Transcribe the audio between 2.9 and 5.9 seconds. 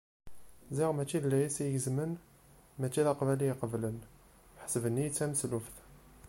d aqbal iyi-qeblen, ḥesben-iyi d tameslubt.